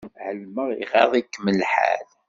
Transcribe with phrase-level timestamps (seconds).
[0.25, 2.07] Ɛelmeɣ iɣaḍ-ikem lḥal.